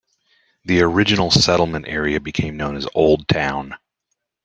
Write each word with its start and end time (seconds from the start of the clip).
The 0.65 0.81
original 0.81 1.29
settlement 1.29 1.87
area 1.87 2.19
became 2.19 2.57
known 2.57 2.75
as 2.75 2.87
Old 2.95 3.27
Town. 3.27 3.75